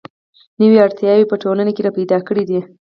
[0.61, 2.59] نوې اړتیاوې یې په ټولنه کې را پیدا کړې دي.